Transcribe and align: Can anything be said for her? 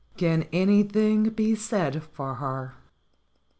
Can 0.17 0.47
anything 0.51 1.29
be 1.29 1.53
said 1.53 2.01
for 2.01 2.33
her? 2.33 2.73